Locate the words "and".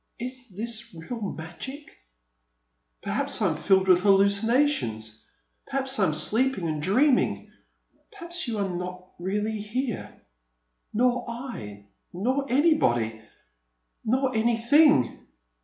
6.57-6.81